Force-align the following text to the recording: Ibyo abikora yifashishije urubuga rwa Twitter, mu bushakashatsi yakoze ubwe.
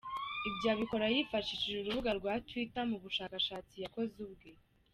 Ibyo 0.49 0.67
abikora 0.73 1.05
yifashishije 1.15 1.77
urubuga 1.79 2.11
rwa 2.19 2.33
Twitter, 2.47 2.83
mu 2.91 2.97
bushakashatsi 3.03 3.75
yakoze 3.83 4.15
ubwe. 4.27 4.51